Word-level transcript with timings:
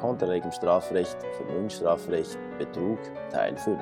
Konterlegem 0.00 0.52
Strafrecht, 0.52 1.16
Vermögensstrafrecht, 1.36 2.38
Betrug, 2.58 2.98
Teil 3.30 3.56
5. 3.56 3.80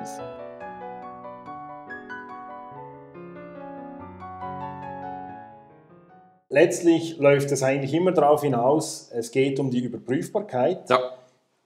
Letztlich 6.49 7.17
läuft 7.17 7.51
es 7.51 7.61
eigentlich 7.61 7.93
immer 7.93 8.11
darauf 8.13 8.41
hinaus, 8.41 9.11
es 9.13 9.31
geht 9.31 9.59
um 9.59 9.69
die 9.69 9.79
Überprüfbarkeit, 9.79 10.89
Ja. 10.89 10.99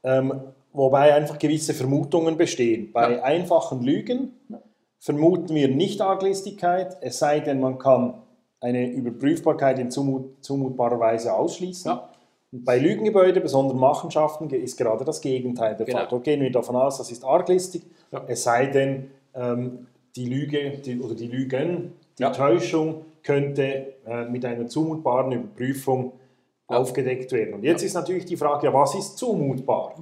ähm, 0.04 0.41
wobei 0.73 1.13
einfach 1.13 1.38
gewisse 1.38 1.73
Vermutungen 1.73 2.36
bestehen. 2.36 2.91
Bei 2.91 3.13
Ja. 3.13 3.23
einfachen 3.23 3.81
Lügen 3.83 4.33
vermuten 4.97 5.54
wir 5.54 5.68
nicht 5.68 6.02
Arglistigkeit, 6.02 6.97
es 7.02 7.20
sei 7.20 7.39
denn, 7.41 7.59
man 7.59 7.77
kann 7.77 8.21
eine 8.59 8.89
Überprüfbarkeit 8.91 9.79
in 9.79 9.91
zumut 9.91 10.43
zumutbarer 10.43 10.99
Weise 10.99 11.33
ausschließen. 11.33 11.91
Ja. 11.91 12.09
Bei 12.54 12.77
Lügengebäude, 12.77 13.39
besonders 13.39 13.77
Machenschaften, 13.77 14.49
ist 14.49 14.77
gerade 14.77 15.05
das 15.05 15.21
Gegenteil 15.21 15.76
der 15.77 15.85
Genau. 15.85 15.99
Fall. 15.99 16.07
Dort 16.09 16.23
gehen 16.26 16.41
wir 16.41 16.52
davon 16.52 16.76
aus, 16.76 16.98
das 16.98 17.09
ist 17.09 17.23
arglistig, 17.23 17.84
Ja. 18.12 18.23
es 18.27 18.43
sei 18.43 18.66
denn, 18.67 19.09
ähm, 19.34 19.88
die 20.17 20.26
Lüge 20.26 20.71
die, 20.79 20.99
oder 20.99 21.16
die 21.16 21.27
Lügen, 21.27 21.93
die 22.17 22.23
Ja. 22.23 22.31
Täuschung 22.31 23.05
könnte 23.23 23.93
äh, 24.05 24.26
mit 24.26 24.43
einer 24.43 24.67
zumutbaren 24.67 25.31
Überprüfung 25.31 26.12
Ja. 26.70 26.77
aufgedeckt 26.77 27.31
werden. 27.31 27.53
Und 27.53 27.63
jetzt 27.63 27.84
ist 27.84 27.93
natürlich 27.93 28.26
die 28.26 28.35
Frage, 28.35 28.68
ja, 28.68 28.73
was 28.73 28.95
ist 28.95 29.18
zumutbar? 29.18 29.95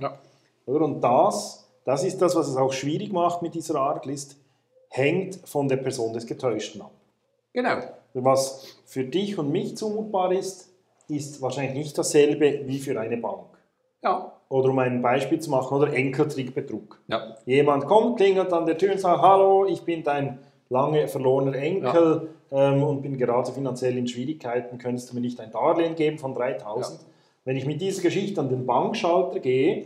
Oder? 0.66 0.85
Und 0.85 1.02
das, 1.02 1.67
das 1.85 2.03
ist 2.03 2.19
das, 2.19 2.35
was 2.35 2.47
es 2.47 2.55
auch 2.57 2.73
schwierig 2.73 3.11
macht 3.13 3.43
mit 3.43 3.53
dieser 3.53 3.75
Arglist, 3.79 4.38
hängt 4.89 5.35
von 5.45 5.67
der 5.67 5.77
Person 5.77 6.13
des 6.13 6.25
Getäuschten 6.25 6.81
ab. 6.81 6.91
Genau. 7.53 7.77
Was 8.16 8.66
für 8.85 9.03
dich 9.03 9.38
und 9.38 9.52
mich 9.52 9.77
zumutbar 9.77 10.31
ist, 10.31 10.69
ist 11.09 11.41
wahrscheinlich 11.41 11.73
nicht 11.75 11.97
dasselbe 11.97 12.61
wie 12.65 12.79
für 12.79 12.99
eine 12.99 13.17
Bank. 13.17 13.45
Ja. 14.03 14.31
Oder 14.49 14.69
um 14.69 14.79
ein 14.79 15.01
Beispiel 15.01 15.39
zu 15.39 15.51
machen, 15.51 15.77
oder 15.77 15.93
Enkeltrickbetrug. 15.93 16.99
Ja. 17.07 17.35
Jemand 17.45 17.85
kommt, 17.85 18.17
klingelt 18.17 18.51
an 18.53 18.66
der 18.66 18.77
Tür 18.77 18.93
und 18.93 18.99
sagt, 18.99 19.21
hallo, 19.21 19.66
ich 19.66 19.81
bin 19.83 20.03
dein 20.03 20.39
lange 20.69 21.07
verlorener 21.07 21.55
Enkel 21.55 22.29
ähm, 22.51 22.83
und 22.83 23.01
bin 23.01 23.17
gerade 23.17 23.51
finanziell 23.51 23.97
in 23.97 24.07
Schwierigkeiten, 24.07 24.77
könntest 24.77 25.09
du 25.11 25.16
mir 25.16 25.21
nicht 25.21 25.39
ein 25.39 25.51
Darlehen 25.51 25.95
geben 25.95 26.17
von 26.17 26.33
3000? 26.33 26.99
Wenn 27.45 27.57
ich 27.57 27.66
mit 27.66 27.81
dieser 27.81 28.01
Geschichte 28.01 28.39
an 28.41 28.49
den 28.49 28.66
Bankschalter 28.66 29.39
gehe, 29.39 29.85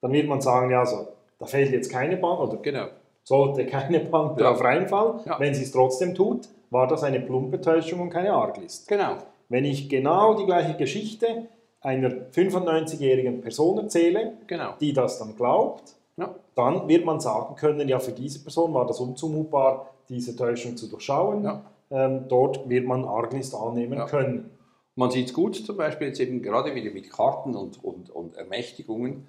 dann 0.00 0.12
wird 0.12 0.28
man 0.28 0.40
sagen, 0.40 0.70
ja, 0.70 0.80
also, 0.80 1.08
da 1.38 1.46
fällt 1.46 1.72
jetzt 1.72 1.90
keine 1.90 2.16
Bank 2.16 2.40
oder 2.40 2.56
Genau. 2.58 2.86
sollte 3.22 3.66
keine 3.66 4.00
Bank 4.00 4.38
Ja. 4.38 4.44
darauf 4.44 4.62
reinfallen. 4.62 5.20
Ja. 5.24 5.38
Wenn 5.40 5.54
sie 5.54 5.62
es 5.62 5.72
trotzdem 5.72 6.14
tut, 6.14 6.48
war 6.70 6.86
das 6.86 7.02
eine 7.04 7.20
plumpe 7.20 7.60
Täuschung 7.60 8.00
und 8.00 8.10
keine 8.10 8.32
Arglist. 8.32 8.86
Genau. 8.88 9.16
Wenn 9.48 9.64
ich 9.64 9.88
genau 9.88 10.34
die 10.34 10.46
gleiche 10.46 10.76
Geschichte 10.76 11.48
einer 11.80 12.10
95-jährigen 12.32 13.40
Person 13.42 13.78
erzähle, 13.78 14.34
Genau. 14.46 14.74
die 14.80 14.92
das 14.92 15.18
dann 15.18 15.36
glaubt, 15.36 15.94
Ja. 16.16 16.34
dann 16.54 16.88
wird 16.88 17.04
man 17.04 17.20
sagen 17.20 17.56
können, 17.56 17.88
ja, 17.88 17.98
für 17.98 18.12
diese 18.12 18.38
Person 18.42 18.72
war 18.72 18.86
das 18.86 19.00
unzumutbar, 19.00 19.90
diese 20.08 20.34
Täuschung 20.36 20.76
zu 20.76 20.88
durchschauen. 20.88 21.44
Ja. 21.44 21.62
Ähm, 21.90 22.24
dort 22.28 22.68
wird 22.68 22.86
man 22.86 23.04
Arglist 23.04 23.54
annehmen 23.54 23.98
Ja. 23.98 24.06
können. 24.06 24.50
Man 24.96 25.10
sieht 25.10 25.26
es 25.28 25.34
gut, 25.34 25.56
zum 25.56 25.76
Beispiel 25.76 26.08
jetzt 26.08 26.20
eben 26.20 26.40
gerade 26.40 26.74
wieder 26.74 26.90
mit 26.92 27.10
Karten 27.10 27.54
und, 27.56 27.82
und, 27.82 28.10
und 28.10 28.36
Ermächtigungen. 28.36 29.26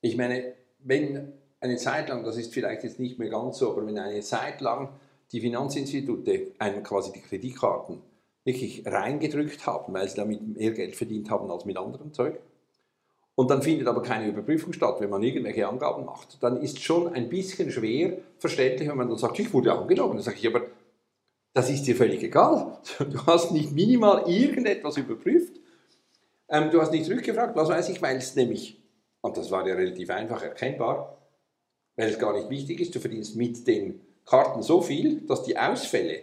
Ich 0.00 0.16
meine, 0.16 0.54
wenn 0.78 1.32
eine 1.60 1.76
Zeit 1.76 2.08
lang, 2.08 2.24
das 2.24 2.36
ist 2.38 2.54
vielleicht 2.54 2.84
jetzt 2.84 2.98
nicht 2.98 3.18
mehr 3.18 3.28
ganz 3.28 3.58
so, 3.58 3.70
aber 3.72 3.86
wenn 3.86 3.98
eine 3.98 4.20
Zeit 4.20 4.60
lang 4.60 4.88
die 5.32 5.40
Finanzinstitute 5.40 6.52
einem 6.58 6.82
quasi 6.82 7.12
die 7.12 7.20
Kreditkarten 7.20 7.98
wirklich 8.48 8.82
reingedrückt 8.86 9.66
haben, 9.66 9.92
weil 9.94 10.08
sie 10.08 10.16
damit 10.16 10.56
mehr 10.56 10.72
Geld 10.72 10.96
verdient 10.96 11.30
haben 11.30 11.50
als 11.50 11.64
mit 11.64 11.76
anderem 11.76 12.12
Zeug, 12.12 12.40
und 13.38 13.52
dann 13.52 13.62
findet 13.62 13.86
aber 13.86 14.02
keine 14.02 14.26
Überprüfung 14.26 14.72
statt, 14.72 14.96
wenn 14.98 15.10
man 15.10 15.22
irgendwelche 15.22 15.68
Angaben 15.68 16.04
macht, 16.04 16.42
dann 16.42 16.60
ist 16.60 16.82
schon 16.82 17.12
ein 17.12 17.28
bisschen 17.28 17.70
schwer 17.70 18.18
verständlich, 18.36 18.88
wenn 18.88 18.96
man 18.96 19.08
dann 19.08 19.16
sagt, 19.16 19.38
ich 19.38 19.52
wurde 19.52 19.72
angelogen. 19.72 20.16
Dann 20.16 20.24
sage 20.24 20.38
ich, 20.38 20.46
aber 20.48 20.62
das 21.54 21.70
ist 21.70 21.86
dir 21.86 21.94
völlig 21.94 22.20
egal. 22.24 22.78
Du 22.98 23.24
hast 23.26 23.52
nicht 23.52 23.70
minimal 23.70 24.28
irgendetwas 24.28 24.96
überprüft. 24.96 25.52
Ähm, 26.48 26.72
du 26.72 26.80
hast 26.80 26.90
nicht 26.90 27.04
zurückgefragt, 27.04 27.54
was 27.54 27.68
weiß 27.68 27.90
ich, 27.90 28.02
weil 28.02 28.16
es 28.16 28.34
nämlich, 28.34 28.82
und 29.20 29.36
das 29.36 29.52
war 29.52 29.64
ja 29.68 29.76
relativ 29.76 30.10
einfach 30.10 30.42
erkennbar, 30.42 31.16
weil 31.94 32.08
es 32.10 32.18
gar 32.18 32.32
nicht 32.32 32.50
wichtig 32.50 32.80
ist, 32.80 32.92
du 32.92 32.98
verdienst 32.98 33.36
mit 33.36 33.68
den 33.68 34.00
Karten 34.26 34.62
so 34.62 34.82
viel, 34.82 35.20
dass 35.28 35.44
die 35.44 35.56
Ausfälle 35.56 36.22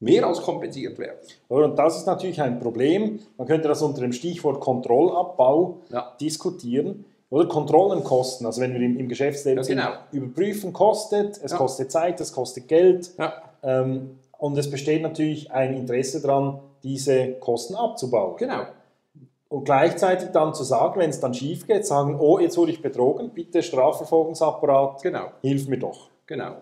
mehr 0.00 0.26
als 0.26 0.40
kompensiert 0.42 0.98
werden. 0.98 1.18
Und 1.48 1.78
das 1.78 1.98
ist 1.98 2.06
natürlich 2.06 2.40
ein 2.42 2.58
Problem. 2.58 3.20
Man 3.36 3.46
könnte 3.46 3.68
das 3.68 3.82
unter 3.82 4.00
dem 4.00 4.12
Stichwort 4.12 4.60
Kontrollabbau 4.60 5.78
Ja. 5.90 6.12
diskutieren. 6.20 7.04
Oder 7.28 7.46
Kontrollenkosten, 7.46 8.44
also 8.44 8.60
wenn 8.60 8.74
wir 8.74 8.80
im, 8.80 8.98
im 8.98 9.08
Geschäftsleben 9.08 9.58
Ja, 9.58 9.62
sind, 9.64 9.76
genau. 9.76 9.90
überprüfen 10.10 10.72
kostet, 10.72 11.38
es 11.42 11.52
Ja. 11.52 11.58
kostet 11.58 11.92
Zeit, 11.92 12.20
es 12.20 12.32
kostet 12.32 12.66
Geld. 12.66 13.10
Ähm, 13.62 14.18
und 14.38 14.58
es 14.58 14.68
besteht 14.68 15.02
natürlich 15.02 15.52
ein 15.52 15.74
Interesse 15.74 16.20
daran, 16.20 16.58
diese 16.82 17.32
Kosten 17.34 17.74
abzubauen. 17.76 18.34
genau. 18.38 18.62
Und 19.48 19.64
gleichzeitig 19.64 20.30
dann 20.30 20.54
zu 20.54 20.62
sagen, 20.64 21.00
wenn 21.00 21.10
es 21.10 21.18
dann 21.20 21.34
schief 21.34 21.66
geht, 21.66 21.84
sagen, 21.84 22.16
oh, 22.20 22.38
jetzt 22.38 22.56
wurde 22.56 22.70
ich 22.70 22.80
betrogen, 22.82 23.30
bitte 23.30 23.62
Strafverfolgungsapparat, 23.62 25.02
Genau. 25.02 25.24
hilf 25.42 25.66
mir 25.68 25.78
doch. 25.78 26.08
Genau. 26.26 26.52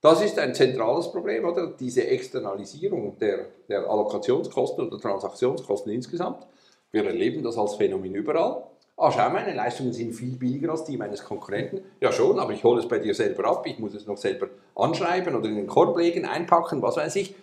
Das 0.00 0.22
ist 0.22 0.38
ein 0.38 0.54
zentrales 0.54 1.10
Problem, 1.10 1.44
oder? 1.44 1.68
Diese 1.68 2.06
Externalisierung 2.06 3.18
der, 3.18 3.46
der 3.68 3.88
Allokationskosten 3.88 4.86
oder 4.86 4.98
Transaktionskosten 4.98 5.92
insgesamt. 5.92 6.46
Wir 6.92 7.04
erleben 7.04 7.42
das 7.42 7.58
als 7.58 7.74
Phänomen 7.74 8.14
überall. 8.14 8.64
Ah, 8.98 9.12
schau, 9.12 9.28
meine 9.30 9.54
Leistungen 9.54 9.92
sind 9.92 10.14
viel 10.14 10.36
billiger 10.36 10.70
als 10.70 10.84
die 10.84 10.96
meines 10.96 11.22
Konkurrenten. 11.22 11.82
Ja 12.00 12.12
schon, 12.12 12.38
aber 12.38 12.52
ich 12.52 12.64
hole 12.64 12.80
es 12.80 12.88
bei 12.88 12.98
dir 12.98 13.14
selber 13.14 13.44
ab, 13.44 13.66
ich 13.66 13.78
muss 13.78 13.94
es 13.94 14.06
noch 14.06 14.16
selber 14.16 14.48
anschreiben 14.74 15.34
oder 15.34 15.48
in 15.48 15.56
den 15.56 15.66
Korb 15.66 15.98
legen, 15.98 16.24
einpacken, 16.24 16.80
was 16.80 16.96
weiß 16.96 17.16
ich. 17.16 17.34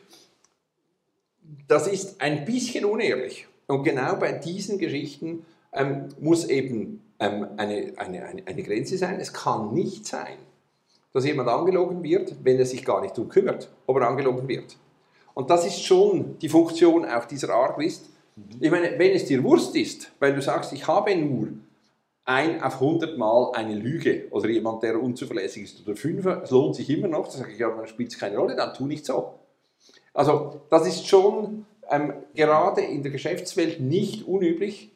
Das 1.68 1.88
ist 1.88 2.22
ein 2.22 2.46
bisschen 2.46 2.86
unehrlich. 2.86 3.48
Und 3.68 3.84
genau 3.84 4.16
bei 4.16 4.32
diesen 4.32 4.80
Geschichten 4.80 5.46
ähm, 5.72 6.10
muss 6.20 6.46
eben 6.46 7.04
ähm, 7.20 7.48
eine, 7.58 7.94
eine, 7.98 8.24
eine, 8.24 8.48
eine 8.48 8.64
Grenze 8.64 8.98
sein. 8.98 9.20
Es 9.20 9.34
kann 9.34 9.74
nicht 9.74 10.08
sein, 10.08 10.38
dass 11.14 11.26
jemand 11.26 11.48
angelogen 11.48 12.04
wird, 12.04 12.36
wenn 12.44 12.58
er 12.58 12.66
sich 12.66 12.84
gar 12.84 13.02
nicht 13.02 13.16
darum 13.16 13.30
kümmert, 13.30 13.70
ob 13.86 13.98
er 13.98 14.08
angelogen 14.08 14.48
wird. 14.48 14.76
Und 15.34 15.50
das 15.50 15.66
ist 15.66 15.84
schon 15.84 16.38
die 16.40 16.50
Funktion 16.50 17.06
auch 17.06 17.26
dieser 17.26 17.54
Arglist. 17.54 18.10
Ich 18.60 18.72
meine, 18.72 18.98
wenn 18.98 19.12
es 19.12 19.26
dir 19.26 19.44
Wurst 19.44 19.76
ist, 19.76 20.12
weil 20.20 20.34
du 20.34 20.42
sagst, 20.42 20.74
ich 20.74 20.88
habe 20.88 21.16
nur 21.16 21.50
ein 22.26 22.62
auf 22.64 22.76
100 22.76 23.18
Mal 23.18 23.52
eine 23.54 23.76
Lüge 23.76 24.28
oder 24.32 24.50
jemand, 24.50 24.82
der 24.82 25.02
unzuverlässig 25.02 25.64
ist 25.64 25.86
oder 25.86 25.96
fünf, 25.96 26.26
es 26.26 26.52
lohnt 26.52 26.76
sich 26.76 26.90
immer 26.90 27.08
noch, 27.08 27.28
dann 27.28 27.38
sage 27.38 27.52
ich, 27.52 27.60
ja, 27.60 27.70
dann 27.70 27.88
spielt 27.88 28.12
es 28.12 28.20
keine 28.20 28.38
Rolle, 28.38 28.56
dann 28.56 28.74
tu 28.74 28.88
nicht 28.88 29.06
so. 29.06 29.34
Also 30.14 30.62
das 30.70 30.88
ist 30.88 31.08
schon 31.08 31.66
ähm, 31.90 32.14
gerade 32.34 32.82
in 32.82 33.04
der 33.04 33.12
Geschäftswelt 33.12 33.82
nicht 33.82 34.26
unüblich, 34.26 34.93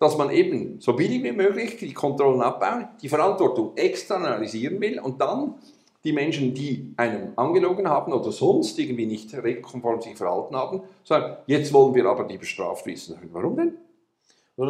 dass 0.00 0.16
man 0.16 0.30
eben 0.30 0.80
so 0.80 0.94
billig 0.94 1.22
wie 1.22 1.30
möglich 1.32 1.76
die 1.76 1.92
Kontrollen 1.92 2.40
abbauen, 2.40 2.88
die 3.00 3.08
Verantwortung 3.08 3.76
externalisieren 3.76 4.80
will 4.80 4.98
und 4.98 5.20
dann 5.20 5.54
die 6.02 6.12
Menschen, 6.14 6.54
die 6.54 6.94
einem 6.96 7.32
angelogen 7.36 7.86
haben 7.86 8.12
oder 8.14 8.32
sonst 8.32 8.78
irgendwie 8.78 9.04
nicht 9.04 9.32
regelkonform 9.34 10.00
sich 10.00 10.16
verhalten 10.16 10.56
haben, 10.56 10.80
sagen, 11.04 11.36
jetzt 11.46 11.72
wollen 11.74 11.94
wir 11.94 12.06
aber 12.06 12.24
die 12.24 12.38
bestraft 12.38 12.86
wissen. 12.86 13.16
Warum 13.32 13.56
denn? 13.56 13.74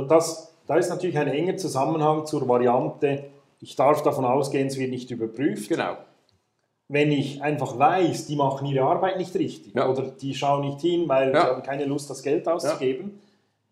Das, 0.09 0.53
da 0.67 0.77
ist 0.77 0.89
natürlich 0.91 1.17
ein 1.17 1.29
enger 1.29 1.57
Zusammenhang 1.57 2.27
zur 2.27 2.47
Variante, 2.49 3.25
ich 3.61 3.77
darf 3.77 4.03
davon 4.03 4.25
ausgehen, 4.25 4.67
es 4.67 4.79
wird 4.79 4.91
nicht 4.91 5.11
überprüft. 5.11 5.69
Genau. 5.69 5.97
Wenn 6.89 7.13
ich 7.13 7.41
einfach 7.41 7.79
weiß, 7.79 8.27
die 8.27 8.35
machen 8.35 8.67
ihre 8.67 8.85
Arbeit 8.85 9.17
nicht 9.17 9.35
richtig 9.37 9.75
Ja. 9.77 9.89
oder 9.89 10.03
die 10.03 10.35
schauen 10.35 10.63
nicht 10.63 10.81
hin, 10.81 11.09
weil 11.09 11.33
Ja. 11.33 11.41
sie 11.43 11.47
haben 11.49 11.63
keine 11.63 11.85
Lust, 11.85 12.11
das 12.11 12.23
Geld 12.23 12.49
auszugeben. 12.49 13.21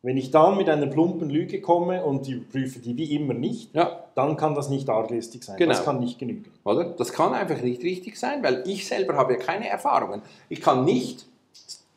Wenn 0.02 0.16
ich 0.16 0.30
dann 0.30 0.56
mit 0.56 0.68
einer 0.68 0.86
plumpen 0.86 1.28
Lüge 1.28 1.60
komme 1.60 2.04
und 2.04 2.26
die 2.26 2.32
überprüfe 2.32 2.78
die 2.78 2.96
wie 2.96 3.16
immer 3.16 3.34
nicht, 3.34 3.74
Ja, 3.74 4.04
dann 4.14 4.36
kann 4.36 4.54
das 4.54 4.68
nicht 4.68 4.88
arglistig 4.88 5.42
sein. 5.42 5.56
Genau. 5.56 5.72
Das 5.72 5.84
kann 5.84 5.98
nicht 5.98 6.18
genügen. 6.18 6.44
oder? 6.64 6.84
Das 6.84 7.12
kann 7.12 7.34
einfach 7.34 7.60
nicht 7.62 7.82
richtig 7.82 8.16
sein, 8.16 8.42
weil 8.42 8.62
ich 8.66 8.86
selber 8.86 9.14
habe 9.14 9.32
ja 9.34 9.38
keine 9.40 9.68
Erfahrungen. 9.68 10.22
Ich 10.48 10.60
kann 10.60 10.84
nicht, 10.84 11.26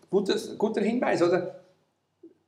gutes, 0.10 0.58
guter 0.58 0.82
Hinweis, 0.82 1.22
oder? 1.22 1.56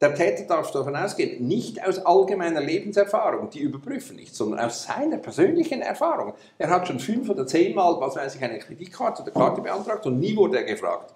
Der 0.01 0.15
Täter 0.15 0.43
darf 0.45 0.69
davon 0.71 0.97
ausgehen, 0.97 1.47
nicht 1.47 1.81
aus 1.87 1.97
allgemeiner 1.99 2.59
Lebenserfahrung, 2.59 3.49
die 3.51 3.59
überprüfen 3.59 4.17
nicht, 4.17 4.35
sondern 4.35 4.59
aus 4.59 4.83
seiner 4.83 5.15
persönlichen 5.17 5.81
Erfahrung. 5.81 6.33
Er 6.57 6.71
hat 6.71 6.87
schon 6.89 6.99
fünf 6.99 7.29
oder 7.29 7.47
zehnmal, 7.47 7.95
was 8.01 8.17
weiß 8.17 8.35
ich, 8.35 8.43
eine 8.43 8.59
Kreditkarte 8.59 9.21
oder 9.21 9.31
Karte 9.31 9.61
beantragt 9.61 10.05
und 10.05 10.19
nie 10.19 10.35
wurde 10.35 10.57
er 10.57 10.63
gefragt. 10.65 11.13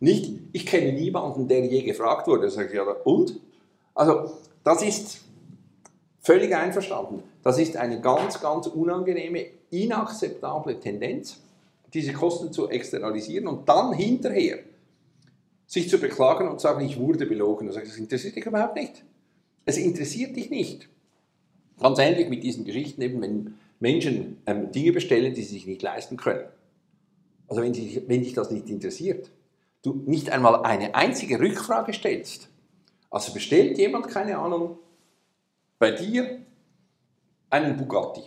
Nicht, 0.00 0.32
ich 0.52 0.64
kenne 0.64 0.92
niemanden, 0.92 1.46
der 1.46 1.66
je 1.66 1.82
gefragt 1.82 2.26
wurde. 2.26 2.48
Sage 2.48 2.68
ich, 2.68 2.74
ja, 2.74 2.84
und? 3.04 3.38
Also, 3.94 4.32
das 4.64 4.82
ist 4.82 5.20
völlig 6.20 6.54
einverstanden. 6.54 7.22
Das 7.42 7.58
ist 7.58 7.76
eine 7.76 8.00
ganz, 8.00 8.40
ganz 8.40 8.66
unangenehme, 8.66 9.46
inakzeptable 9.70 10.78
Tendenz, 10.78 11.38
diese 11.92 12.12
Kosten 12.12 12.52
zu 12.52 12.68
externalisieren 12.68 13.48
und 13.48 13.68
dann 13.68 13.92
hinterher 13.92 14.60
sich 15.66 15.88
zu 15.88 15.98
beklagen 15.98 16.48
und 16.48 16.60
sagen, 16.60 16.84
ich 16.84 16.98
wurde 16.98 17.26
belogen. 17.26 17.66
Das 17.66 17.76
interessiert 17.96 18.36
dich 18.36 18.46
überhaupt 18.46 18.76
nicht. 18.76 19.04
Es 19.64 19.76
interessiert 19.76 20.36
dich 20.36 20.50
nicht, 20.50 20.88
Ganz 21.82 21.98
ähnlich 21.98 22.28
mit 22.28 22.44
diesen 22.44 22.64
Geschichten, 22.64 23.02
eben 23.02 23.20
wenn 23.20 23.54
Menschen 23.80 24.40
ähm, 24.46 24.70
Dinge 24.70 24.92
bestellen, 24.92 25.34
die 25.34 25.42
sie 25.42 25.54
sich 25.54 25.66
nicht 25.66 25.82
leisten 25.82 26.16
können. 26.16 26.44
Also 27.48 27.60
wenn, 27.60 27.74
sie, 27.74 28.04
wenn 28.06 28.22
dich 28.22 28.34
das 28.34 28.52
nicht 28.52 28.70
interessiert, 28.70 29.32
du 29.82 30.00
nicht 30.06 30.30
einmal 30.30 30.62
eine 30.62 30.94
einzige 30.94 31.40
Rückfrage 31.40 31.92
stellst. 31.92 32.48
Also 33.12 33.34
bestellt 33.34 33.76
jemand, 33.76 34.08
keine 34.08 34.38
Ahnung, 34.38 34.78
bei 35.78 35.90
dir 35.90 36.40
einen 37.50 37.76
Bugatti 37.76 38.22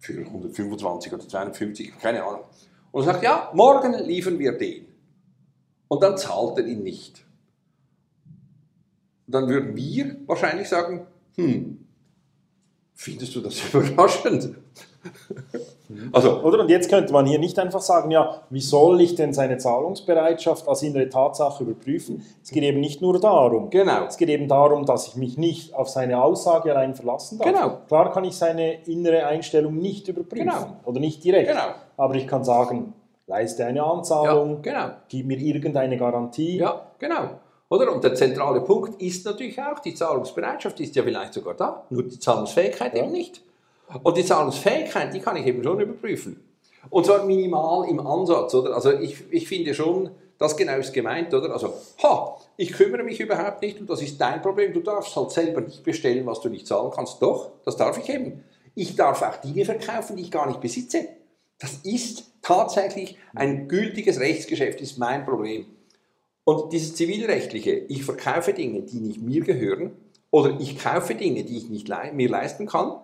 für 0.00 0.18
125 0.18 1.12
oder 1.12 1.28
250, 1.28 1.98
keine 2.00 2.24
Ahnung. 2.24 2.42
Und 2.90 3.04
sagt, 3.04 3.22
ja, 3.22 3.52
morgen 3.54 3.94
liefern 3.94 4.40
wir 4.40 4.58
den. 4.58 4.86
Und 5.86 6.02
dann 6.02 6.18
zahlt 6.18 6.58
er 6.58 6.66
ihn 6.66 6.82
nicht. 6.82 7.24
Dann 9.28 9.48
würden 9.48 9.76
wir 9.76 10.16
wahrscheinlich 10.26 10.68
sagen, 10.68 11.06
hm, 11.36 11.86
findest 12.94 13.36
du 13.36 13.40
das 13.40 13.62
überraschend? 13.72 14.56
Also, 16.12 16.40
Oder? 16.42 16.60
Und 16.60 16.70
jetzt 16.70 16.88
könnte 16.90 17.12
man 17.12 17.26
hier 17.26 17.38
nicht 17.38 17.58
einfach 17.58 17.80
sagen, 17.80 18.10
ja, 18.10 18.42
wie 18.50 18.60
soll 18.60 19.00
ich 19.00 19.14
denn 19.14 19.32
seine 19.32 19.58
Zahlungsbereitschaft 19.58 20.68
als 20.68 20.82
innere 20.82 21.08
Tatsache 21.08 21.64
überprüfen? 21.64 22.24
Es 22.42 22.50
geht 22.50 22.62
eben 22.62 22.80
nicht 22.80 23.02
nur 23.02 23.18
darum. 23.20 23.70
Genau. 23.70 24.04
Es 24.06 24.16
geht 24.16 24.28
eben 24.28 24.48
darum, 24.48 24.86
dass 24.86 25.08
ich 25.08 25.16
mich 25.16 25.36
nicht 25.38 25.74
auf 25.74 25.88
seine 25.88 26.22
Aussage 26.22 26.70
allein 26.70 26.94
verlassen 26.94 27.38
darf. 27.38 27.48
Genau. 27.48 27.78
Klar 27.88 28.12
kann 28.12 28.24
ich 28.24 28.36
seine 28.36 28.82
innere 28.84 29.26
Einstellung 29.26 29.76
nicht 29.76 30.08
überprüfen. 30.08 30.46
Genau. 30.46 30.76
Oder 30.84 31.00
nicht 31.00 31.22
direkt. 31.24 31.48
Genau. 31.48 31.74
Aber 31.96 32.14
ich 32.14 32.26
kann 32.26 32.44
sagen, 32.44 32.92
leiste 33.26 33.64
eine 33.64 33.82
Anzahlung, 33.82 34.60
Ja, 34.64 34.72
genau. 34.82 34.94
gib 35.08 35.26
mir 35.26 35.38
irgendeine 35.38 35.96
Garantie. 35.96 36.58
Ja, 36.58 36.80
genau. 36.98 37.30
Oder? 37.68 37.92
Und 37.92 38.02
der 38.02 38.14
zentrale 38.14 38.60
Punkt 38.62 39.00
ist 39.00 39.24
natürlich 39.24 39.60
auch, 39.60 39.78
die 39.78 39.94
Zahlungsbereitschaft 39.94 40.80
ist 40.80 40.96
ja 40.96 41.04
vielleicht 41.04 41.34
sogar 41.34 41.54
da, 41.54 41.84
nur 41.90 42.02
die 42.02 42.18
Zahlungsfähigkeit 42.18 42.96
Ja. 42.96 43.04
eben 43.04 43.12
nicht. 43.12 43.42
Und 44.02 44.16
die 44.16 44.24
Zahlungsfähigkeit, 44.24 45.12
die 45.12 45.20
kann 45.20 45.36
ich 45.36 45.46
eben 45.46 45.62
schon 45.62 45.80
überprüfen. 45.80 46.42
Und 46.88 47.06
zwar 47.06 47.24
minimal 47.24 47.88
im 47.88 48.04
Ansatz, 48.04 48.54
oder? 48.54 48.74
Also 48.74 48.92
ich, 48.92 49.24
ich 49.30 49.48
finde 49.48 49.74
schon, 49.74 50.10
das 50.38 50.56
genau 50.56 50.78
ist 50.78 50.94
gemeint, 50.94 51.34
oder? 51.34 51.52
Also, 51.52 51.74
ha, 52.02 52.38
ich 52.56 52.72
kümmere 52.72 53.02
mich 53.02 53.20
überhaupt 53.20 53.60
nicht 53.60 53.78
und 53.78 53.90
das 53.90 54.00
ist 54.00 54.18
dein 54.20 54.40
Problem. 54.40 54.72
Du 54.72 54.80
darfst 54.80 55.14
halt 55.14 55.30
selber 55.30 55.60
nicht 55.60 55.82
bestellen, 55.82 56.24
was 56.26 56.40
du 56.40 56.48
nicht 56.48 56.66
zahlen 56.66 56.90
kannst. 56.94 57.20
Doch, 57.20 57.50
das 57.64 57.76
darf 57.76 57.98
ich 57.98 58.08
eben. 58.08 58.42
Ich 58.74 58.96
darf 58.96 59.20
auch 59.20 59.36
Dinge 59.36 59.64
verkaufen, 59.64 60.16
die 60.16 60.22
ich 60.22 60.30
gar 60.30 60.46
nicht 60.46 60.60
besitze. 60.60 61.08
Das 61.58 61.80
ist 61.84 62.24
tatsächlich 62.40 63.18
ein 63.34 63.68
gültiges 63.68 64.18
Rechtsgeschäft, 64.18 64.80
ist 64.80 64.98
mein 64.98 65.26
Problem. 65.26 65.66
Und 66.44 66.72
dieses 66.72 66.94
zivilrechtliche, 66.94 67.72
ich 67.72 68.04
verkaufe 68.04 68.54
Dinge, 68.54 68.82
die 68.82 69.00
nicht 69.00 69.20
mir 69.20 69.42
gehören, 69.42 69.92
oder 70.30 70.56
ich 70.58 70.78
kaufe 70.78 71.14
Dinge, 71.14 71.44
die 71.44 71.58
ich 71.58 71.68
nicht 71.68 71.86
lei 71.86 72.12
mir 72.12 72.30
leisten 72.30 72.66
kann, 72.66 73.00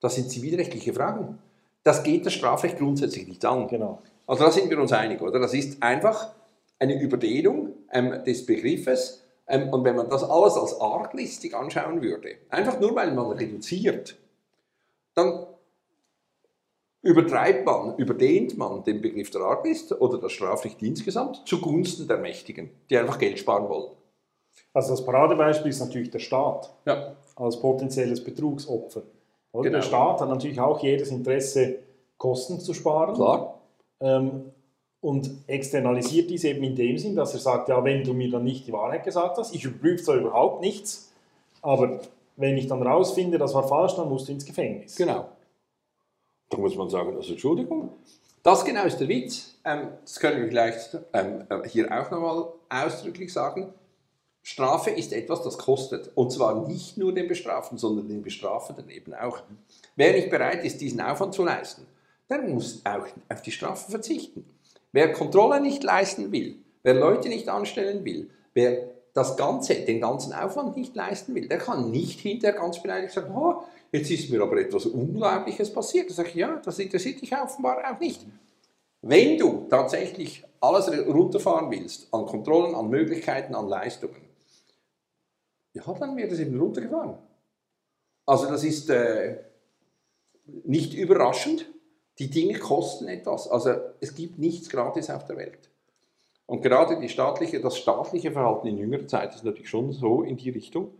das 0.00 0.14
sind 0.14 0.30
zivilrechtliche 0.30 0.92
Fragen. 0.92 1.38
Das 1.82 2.02
geht 2.02 2.26
das 2.26 2.34
Strafrecht 2.34 2.78
grundsätzlich 2.78 3.26
nicht 3.26 3.44
an. 3.44 3.68
Genau. 3.68 4.02
Also 4.26 4.44
da 4.44 4.50
sind 4.50 4.70
wir 4.70 4.78
uns 4.78 4.92
einig, 4.92 5.22
oder? 5.22 5.38
Das 5.38 5.54
ist 5.54 5.82
einfach 5.82 6.32
eine 6.78 7.00
Überdehnung 7.00 7.72
ähm, 7.92 8.22
des 8.24 8.46
Begriffes. 8.46 9.24
Ähm, 9.46 9.70
und 9.70 9.84
wenn 9.84 9.96
man 9.96 10.08
das 10.08 10.22
alles 10.22 10.54
als 10.54 10.80
arglistig 10.80 11.54
anschauen 11.54 12.02
würde, 12.02 12.36
einfach 12.50 12.78
nur 12.78 12.94
weil 12.94 13.12
man 13.12 13.32
reduziert, 13.32 14.16
dann 15.14 15.46
übertreibt 17.02 17.64
man, 17.64 17.96
überdehnt 17.96 18.58
man 18.58 18.84
den 18.84 19.00
Begriff 19.00 19.30
der 19.30 19.40
Arglist 19.42 19.92
oder 20.00 20.18
das 20.18 20.32
Strafrecht 20.32 20.82
insgesamt 20.82 21.42
zugunsten 21.46 22.06
der 22.06 22.18
Mächtigen, 22.18 22.70
die 22.90 22.98
einfach 22.98 23.18
Geld 23.18 23.38
sparen 23.38 23.68
wollen. 23.68 23.92
Also 24.74 24.90
das 24.90 25.04
Paradebeispiel 25.04 25.70
ist 25.70 25.80
natürlich 25.80 26.10
der 26.10 26.18
Staat 26.18 26.70
Ja, 26.84 27.16
als 27.36 27.58
potenzielles 27.58 28.22
Betrugsopfer. 28.22 29.02
Oder? 29.58 29.70
Genau. 29.70 29.78
Der 29.78 29.86
Staat 29.86 30.20
hat 30.20 30.28
natürlich 30.28 30.60
auch 30.60 30.80
jedes 30.82 31.10
Interesse, 31.10 31.80
Kosten 32.16 32.60
zu 32.60 32.74
sparen. 32.74 33.14
klar. 33.14 33.60
Ähm, 34.00 34.52
und 35.00 35.30
externalisiert 35.46 36.30
dies 36.30 36.44
eben 36.44 36.62
in 36.64 36.74
dem 36.74 36.98
Sinn, 36.98 37.14
dass 37.14 37.32
er 37.32 37.40
sagt, 37.40 37.68
ja, 37.68 37.82
wenn 37.84 38.02
du 38.02 38.14
mir 38.14 38.30
dann 38.30 38.44
nicht 38.44 38.66
die 38.66 38.72
Wahrheit 38.72 39.04
gesagt 39.04 39.36
hast, 39.38 39.54
ich 39.54 39.64
überprüfe 39.64 40.02
zwar 40.02 40.16
überhaupt 40.16 40.60
nichts, 40.60 41.12
aber 41.62 42.00
wenn 42.36 42.56
ich 42.56 42.66
dann 42.66 42.82
rausfinde, 42.82 43.38
das 43.38 43.54
war 43.54 43.66
falsch, 43.66 43.94
dann 43.94 44.08
musst 44.08 44.28
du 44.28 44.32
ins 44.32 44.44
Gefängnis. 44.44 44.96
Genau. 44.96 45.28
Da 46.50 46.58
muss 46.58 46.76
man 46.76 46.88
sagen, 46.88 47.14
also 47.16 47.32
Entschuldigung. 47.32 47.90
Das 48.42 48.64
genau 48.64 48.84
ist 48.84 48.98
der 48.98 49.08
Witz. 49.08 49.58
Ähm, 49.64 49.88
das 50.02 50.18
können 50.18 50.40
wir 50.40 50.48
vielleicht 50.48 50.96
ähm, 51.12 51.44
äh, 51.48 51.68
hier 51.68 51.86
auch 51.92 52.10
nochmal 52.10 52.48
ausdrücklich 52.68 53.32
sagen. 53.32 53.72
Strafe 54.42 54.90
ist 54.90 55.12
etwas, 55.12 55.42
das 55.42 55.58
kostet. 55.58 56.10
Und 56.14 56.32
zwar 56.32 56.66
nicht 56.66 56.96
nur 56.96 57.12
den 57.12 57.28
Bestraften, 57.28 57.78
sondern 57.78 58.08
den 58.08 58.22
Bestrafenden 58.22 58.88
eben 58.90 59.14
auch. 59.14 59.42
Wer 59.96 60.12
nicht 60.12 60.30
bereit 60.30 60.64
ist, 60.64 60.80
diesen 60.80 61.00
Aufwand 61.00 61.34
zu 61.34 61.44
leisten, 61.44 61.86
der 62.30 62.42
muss 62.42 62.82
auch 62.84 63.06
auf 63.28 63.42
die 63.42 63.52
Strafe 63.52 63.90
verzichten. 63.90 64.44
Wer 64.92 65.12
Kontrolle 65.12 65.60
nicht 65.60 65.82
leisten 65.82 66.32
will, 66.32 66.58
wer 66.82 66.94
Leute 66.94 67.28
nicht 67.28 67.48
anstellen 67.48 68.04
will, 68.04 68.30
wer 68.54 68.88
das 69.14 69.36
Ganze, 69.36 69.74
den 69.74 70.00
ganzen 70.00 70.32
Aufwand 70.32 70.76
nicht 70.76 70.94
leisten 70.94 71.34
will, 71.34 71.48
der 71.48 71.58
kann 71.58 71.90
nicht 71.90 72.20
hinterher 72.20 72.58
ganz 72.58 72.80
beleidigt 72.80 73.12
sagen, 73.12 73.34
oh, 73.36 73.62
jetzt 73.92 74.10
ist 74.10 74.30
mir 74.30 74.40
aber 74.40 74.58
etwas 74.58 74.86
Unglaubliches 74.86 75.72
passiert. 75.72 76.08
Da 76.08 76.14
sage 76.14 76.28
ich, 76.30 76.34
ja, 76.36 76.60
das 76.64 76.78
interessiert 76.78 77.20
dich 77.20 77.36
offenbar 77.36 77.78
auch 77.90 77.98
nicht. 77.98 78.24
Wenn 79.02 79.38
du 79.38 79.66
tatsächlich 79.68 80.44
alles 80.60 80.88
runterfahren 81.06 81.70
willst, 81.70 82.12
an 82.12 82.26
Kontrollen, 82.26 82.74
an 82.74 82.88
Möglichkeiten, 82.88 83.54
an 83.54 83.68
Leistungen, 83.68 84.27
ja, 85.74 85.82
dann 85.98 86.16
wird 86.16 86.32
es 86.32 86.40
eben 86.40 86.58
runtergefahren. 86.58 87.18
Also 88.26 88.46
das 88.48 88.64
ist 88.64 88.90
äh, 88.90 89.38
nicht 90.64 90.94
überraschend. 90.94 91.66
Die 92.18 92.30
Dinge 92.30 92.58
kosten 92.58 93.06
etwas. 93.08 93.48
Also 93.48 93.74
es 94.00 94.14
gibt 94.14 94.38
nichts 94.38 94.68
gratis 94.68 95.08
auf 95.08 95.24
der 95.24 95.36
Welt. 95.36 95.70
Und 96.46 96.62
gerade 96.62 96.98
die 96.98 97.08
staatliche, 97.08 97.60
das 97.60 97.76
staatliche 97.78 98.32
Verhalten 98.32 98.66
in 98.66 98.78
jüngerer 98.78 99.06
Zeit 99.06 99.34
ist 99.34 99.44
natürlich 99.44 99.68
schon 99.68 99.92
so 99.92 100.22
in 100.22 100.36
die 100.36 100.50
Richtung. 100.50 100.90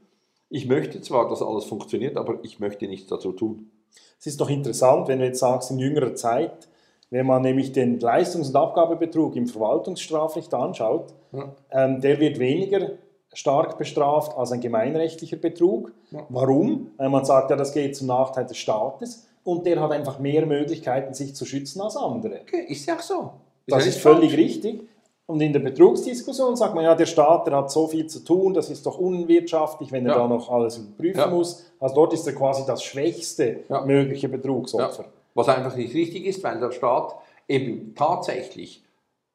Ich 0.51 0.67
möchte 0.67 1.01
zwar, 1.01 1.29
dass 1.29 1.43
alles 1.43 1.65
funktioniert, 1.65 2.17
aber 2.17 2.39
ich 2.43 2.61
möchte 2.61 2.87
nichts 2.87 3.09
dazu 3.09 3.33
tun. 3.33 3.71
Es 4.19 4.27
ist 4.27 4.41
doch 4.41 4.51
interessant, 4.51 5.09
wenn 5.09 5.19
du 5.19 5.25
jetzt 5.25 5.41
sagst, 5.41 5.71
in 5.71 5.79
jüngerer 5.79 6.15
Zeit, 6.15 6.69
wenn 7.11 7.27
man 7.27 7.43
nämlich 7.43 7.73
den 7.73 7.99
Leistungs- 7.99 8.49
und 8.51 8.57
Abgabebetrug 8.57 9.35
im 9.37 9.47
Verwaltungsstrafrecht 9.47 10.53
anschaut, 10.53 11.15
Ja. 11.33 11.55
ähm, 11.71 12.01
der 12.01 12.21
wird 12.21 12.39
weniger 12.39 12.93
stark 13.39 13.79
bestraft 13.79 14.37
als 14.37 14.51
ein 14.51 14.61
gemeinrechtlicher 14.61 15.37
Betrug. 15.37 15.93
Warum? 16.29 16.91
Weil 16.97 17.09
man 17.09 17.25
sagt, 17.25 17.51
ja, 17.51 17.57
das 17.57 17.73
geht 17.73 17.97
zum 17.97 18.09
Nachteil 18.09 18.47
des 18.47 18.57
Staates 18.57 19.27
und 19.45 19.65
der 19.65 19.81
hat 19.81 19.93
einfach 19.93 20.19
mehr 20.19 20.45
Möglichkeiten, 20.45 21.15
sich 21.15 21.35
zu 21.37 21.45
schützen 21.45 21.81
als 21.81 21.97
andere. 21.97 22.41
Okay, 22.43 22.65
ist 22.69 22.87
ja 22.87 22.97
auch 22.97 23.01
so. 23.01 23.31
Das 23.69 23.85
ja 23.85 23.91
ist 23.91 24.01
völlig 24.01 24.31
falsch. 24.33 24.43
richtig. 24.43 24.89
Und 25.27 25.41
in 25.41 25.53
der 25.53 25.61
Betrugsdiskussion 25.61 26.57
sagt 26.57 26.75
man, 26.75 26.83
ja, 26.85 26.95
der 26.97 27.07
Staat, 27.07 27.47
der 27.47 27.57
hat 27.57 27.71
so 27.71 27.87
viel 27.87 28.07
zu 28.07 28.21
tun, 28.25 28.55
das 28.55 28.71
ist 28.71 28.85
doch 28.87 28.99
unwirtschaftlich, 28.99 29.93
wenn 29.93 30.07
er 30.07 30.13
Ja. 30.13 30.19
da 30.23 30.27
noch 30.27 30.51
alles 30.51 30.79
überprüfen 30.79 31.21
Ja. 31.21 31.27
muss. 31.29 31.67
Also 31.79 31.95
dort 31.95 32.15
ist 32.15 32.27
er 32.27 32.35
quasi 32.35 32.65
das 32.67 32.83
schwächste 32.83 33.61
Ja. 33.69 33.83
mögliche 33.83 34.29
Betrugsopfer. 34.29 35.05
Was 35.35 35.49
einfach 35.49 35.77
nicht 35.77 35.95
richtig 35.95 36.25
ist, 36.27 36.43
weil 36.43 36.59
der 36.59 36.73
Staat 36.73 37.15
eben 37.47 37.95
tatsächlich 37.95 38.83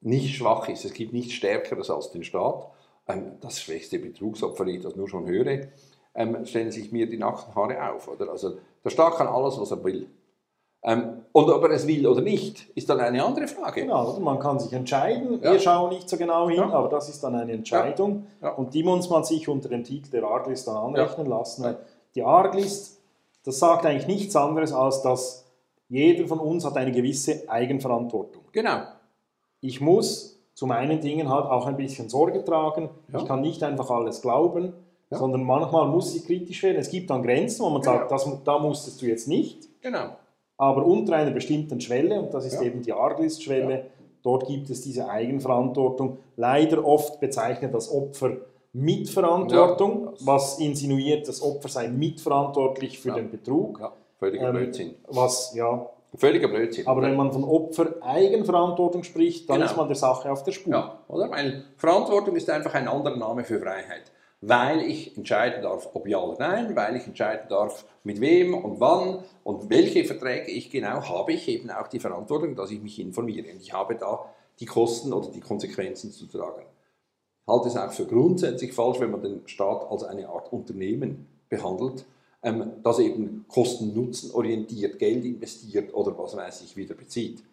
nicht 0.02 0.36
schwach 0.36 0.68
ist. 0.68 0.84
Es 0.84 0.94
gibt 0.94 1.14
nichts 1.14 1.34
Stärkeres 1.34 1.90
als 1.90 2.12
den 2.12 2.24
Staat. 2.26 2.68
Ähm, 3.08 3.34
das 3.42 3.62
schwächste 3.62 4.00
Betrugsopfer, 4.00 4.66
wenn 4.66 4.76
ich 4.76 4.84
das 4.84 4.96
nur 4.96 5.10
schon 5.10 5.26
höre, 5.28 5.68
ähm, 6.16 6.46
stellen 6.46 6.72
sich 6.72 6.92
mir 6.92 7.08
die 7.10 7.18
Nackenhaare 7.18 7.92
auf. 7.92 8.08
Oder? 8.08 8.30
Also 8.30 8.58
der 8.84 8.90
Staat 8.90 9.16
kann 9.16 9.28
alles, 9.28 9.60
was 9.60 9.72
er 9.72 9.84
will. 9.84 10.08
Ähm, 10.86 11.24
und 11.32 11.50
ob 11.50 11.64
er 11.64 11.72
es 11.72 11.88
will 11.88 12.06
oder 12.06 12.22
nicht, 12.22 12.70
ist 12.76 12.90
dann 12.90 13.00
eine 13.00 13.24
andere 13.24 13.48
Frage. 13.48 13.82
Genau, 13.82 14.20
man 14.20 14.38
kann 14.38 14.60
sich 14.60 14.74
entscheiden. 14.74 15.42
Ja. 15.42 15.54
Wir 15.54 15.60
schauen 15.60 15.90
nicht 15.90 16.10
so 16.10 16.18
genau 16.18 16.50
hin, 16.50 16.58
Ja. 16.60 16.70
aber 16.72 16.90
das 16.90 17.08
ist 17.08 17.24
dann 17.24 17.36
eine 17.36 17.54
Entscheidung. 17.54 18.28
Ja. 18.42 18.50
Und 18.50 18.74
die 18.74 18.84
muss 18.84 19.10
man 19.10 19.24
sich 19.24 19.48
unter 19.48 19.70
dem 19.70 19.84
Titel 19.86 20.10
der 20.12 20.24
Arglist 20.26 20.68
dann 20.68 20.76
anrechnen 20.76 21.28
lassen. 21.28 21.76
Die 22.16 22.24
Arglist, 22.24 23.00
das 23.46 23.60
sagt 23.60 23.86
eigentlich 23.86 24.08
nichts 24.08 24.36
anderes, 24.36 24.74
als 24.74 25.02
dass 25.02 25.46
jeder 25.88 26.28
von 26.28 26.40
uns 26.40 26.66
hat 26.66 26.76
eine 26.76 26.92
gewisse 26.92 27.50
Eigenverantwortung. 27.50 28.44
Genau. 28.52 28.82
Ich 29.62 29.80
muss 29.80 30.38
zu 30.54 30.68
meinen 30.68 31.02
Dingen 31.02 31.30
halt 31.30 31.46
auch 31.46 31.66
ein 31.66 31.78
bisschen 31.78 32.10
Sorge 32.10 32.44
tragen. 32.44 32.90
Ja. 33.12 33.20
Ich 33.20 33.26
kann 33.26 33.42
nicht 33.42 33.64
einfach 33.64 33.90
alles 33.90 34.22
glauben, 34.22 34.74
Ja. 35.10 35.18
sondern 35.18 35.44
manchmal 35.44 35.88
muss 35.88 36.16
ich 36.16 36.26
kritisch 36.26 36.62
werden. 36.64 36.78
Es 36.78 36.90
gibt 36.90 37.10
dann 37.10 37.24
Grenzen, 37.24 37.64
wo 37.64 37.70
man 37.70 37.82
Genau. 37.82 37.94
sagt, 37.98 38.12
das, 38.12 38.28
da 38.44 38.60
musstest 38.60 39.02
du 39.02 39.06
jetzt 39.08 39.28
nicht. 39.28 39.68
Genau. 39.82 40.16
Aber 40.58 40.86
unter 40.86 41.14
einer 41.16 41.32
bestimmten 41.32 41.82
Schwelle, 41.82 42.20
und 42.22 42.34
das 42.34 42.46
ist 42.46 42.56
Ja. 42.56 42.62
eben 42.62 42.82
die 42.84 42.94
Arglist-Schwelle, 42.94 43.86
dort 44.22 44.48
gibt 44.48 44.70
es 44.70 44.82
diese 44.82 45.10
Eigenverantwortung. 45.10 46.18
Leider 46.38 46.86
oft 46.86 47.20
bezeichnet 47.20 47.74
das 47.74 47.92
Opfer 47.92 48.38
Mitverantwortung, 48.76 50.10
was 50.22 50.60
insinuiert, 50.60 51.28
das 51.28 51.42
Opfer 51.42 51.70
sei 51.70 51.88
mitverantwortlich 51.90 53.00
für 53.00 53.12
den 53.12 53.30
Betrug. 53.30 53.80
Ja, 53.80 53.92
völliger 54.18 54.50
Ähm, 54.50 54.56
Blödsinn. 54.56 54.96
Was, 55.08 55.54
ja, 55.56 55.88
Völliger 56.16 56.48
Blödsinn. 56.48 56.86
aber 56.88 57.02
wenn 57.02 57.16
man 57.16 57.32
von 57.32 57.44
Opfer 57.44 57.96
Eigenverantwortung 58.02 59.04
spricht, 59.04 59.50
dann 59.50 59.58
Genau. 59.58 59.70
ist 59.72 59.78
man 59.78 59.88
der 59.88 59.96
Sache 59.96 60.32
auf 60.32 60.44
der 60.44 60.52
Spur. 60.52 60.72
Ja, 60.74 61.00
oder? 61.08 61.30
Weil 61.32 61.64
Verantwortung 61.78 62.36
ist 62.36 62.50
einfach 62.50 62.74
ein 62.76 62.88
anderer 62.88 63.16
Name 63.18 63.44
für 63.44 63.60
Freiheit. 63.60 64.12
weil 64.46 64.82
ich 64.82 65.16
entscheiden 65.16 65.62
darf, 65.64 65.90
ob 65.94 66.06
ja 66.06 66.18
oder 66.22 66.36
nein, 66.38 66.76
weil 66.76 66.98
ich 66.98 67.08
entscheiden 67.08 67.48
darf, 67.48 67.86
mit 68.04 68.20
wem 68.20 68.54
und 68.54 68.78
wann 68.82 69.24
und 69.46 69.70
welche 69.70 70.04
Verträge 70.04 70.52
ich 70.52 70.70
genau 70.70 71.02
habe, 71.08 71.32
ich 71.32 71.48
eben 71.48 71.72
auch 71.72 71.88
die 71.88 72.02
Verantwortung, 72.02 72.54
dass 72.54 72.70
ich 72.70 72.82
mich 72.82 73.00
informiere. 73.00 73.50
Und 73.54 73.62
ich 73.62 73.72
habe 73.72 73.96
da 73.96 74.26
die 74.60 74.66
Kosten 74.66 75.14
oder 75.14 75.30
die 75.30 75.40
Konsequenzen 75.40 76.12
zu 76.12 76.26
tragen. 76.28 76.64
Ich 77.46 77.54
halte 77.54 77.70
es 77.70 77.78
auch 77.78 77.92
für 77.94 78.06
grundsätzlich 78.06 78.74
falsch, 78.74 79.00
wenn 79.00 79.12
man 79.12 79.22
den 79.22 79.48
Staat 79.48 79.90
als 79.90 80.04
eine 80.04 80.28
Art 80.28 80.52
Unternehmen 80.52 81.26
behandelt, 81.48 82.04
ähm, 82.44 82.74
das 82.84 83.00
eben 83.00 83.46
Kosten-Nutzen 83.48 84.32
orientiert, 84.32 85.00
Geld 85.00 85.26
investiert 85.26 85.94
oder 85.94 86.18
was 86.18 86.36
weiß 86.36 86.62
ich 86.62 86.76
wieder 86.78 86.94
bezieht. 86.94 87.44